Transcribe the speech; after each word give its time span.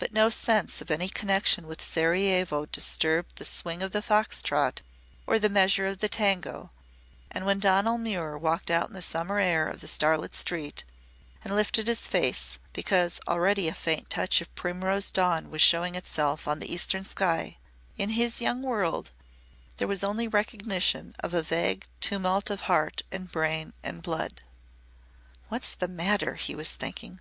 But 0.00 0.12
no 0.12 0.28
sense 0.28 0.80
of 0.80 0.90
any 0.90 1.08
connection 1.08 1.68
with 1.68 1.80
Sarajevo 1.80 2.66
disturbed 2.66 3.36
the 3.36 3.44
swing 3.44 3.80
of 3.80 3.92
the 3.92 4.02
fox 4.02 4.42
trot 4.42 4.82
or 5.24 5.38
the 5.38 5.48
measure 5.48 5.86
of 5.86 5.98
the 5.98 6.08
tango, 6.08 6.72
and 7.30 7.46
when 7.46 7.60
Donal 7.60 7.96
Muir 7.96 8.36
walked 8.38 8.72
out 8.72 8.88
into 8.88 8.94
the 8.94 9.02
summer 9.02 9.38
air 9.38 9.68
of 9.68 9.80
the 9.80 9.86
starlit 9.86 10.34
street 10.34 10.82
and 11.44 11.54
lifted 11.54 11.86
his 11.86 12.08
face, 12.08 12.58
because 12.72 13.20
already 13.28 13.68
a 13.68 13.72
faint 13.74 14.10
touch 14.10 14.40
of 14.40 14.52
primrose 14.56 15.12
dawn 15.12 15.48
was 15.48 15.62
showing 15.62 15.94
itself 15.94 16.48
on 16.48 16.58
the 16.58 16.72
eastern 16.74 17.04
sky, 17.04 17.56
in 17.96 18.10
his 18.18 18.40
young 18.40 18.62
world 18.62 19.12
there 19.76 19.86
was 19.86 20.02
only 20.02 20.26
recognition 20.26 21.14
of 21.20 21.32
a 21.32 21.40
vague 21.40 21.86
tumult 22.00 22.50
of 22.50 22.62
heart 22.62 23.02
and 23.12 23.30
brain 23.30 23.74
and 23.84 24.02
blood. 24.02 24.40
"What's 25.50 25.70
the 25.72 25.86
matter?" 25.86 26.34
he 26.34 26.56
was 26.56 26.72
thinking. 26.72 27.20